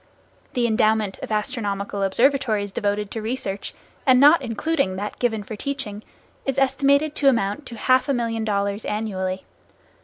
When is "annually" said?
8.83-9.45